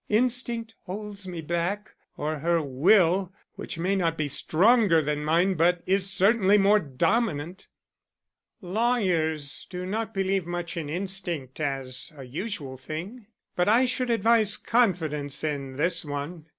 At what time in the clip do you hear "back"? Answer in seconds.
1.41-1.91